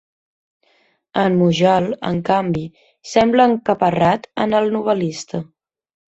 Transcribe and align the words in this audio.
El 1.23 1.33
Mujal, 1.41 1.89
en 2.09 2.17
canvi, 2.29 2.63
sembla 3.09 3.45
encaparrat 3.51 4.25
en 4.47 4.55
el 4.61 4.71
novel·lista. 4.77 5.43